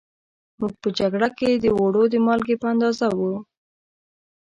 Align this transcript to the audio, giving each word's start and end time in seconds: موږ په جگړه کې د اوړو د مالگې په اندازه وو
موږ 0.59 0.73
په 0.81 0.89
جگړه 0.99 1.27
کې 1.37 1.49
د 1.63 1.65
اوړو 1.77 2.03
د 2.09 2.15
مالگې 2.27 2.55
په 2.61 2.67
اندازه 2.73 3.07
وو 3.17 3.33